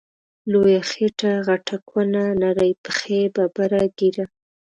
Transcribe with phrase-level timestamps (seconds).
[0.51, 4.25] لويه خيټه غټه کونه، نرۍ پښی ببره ږيره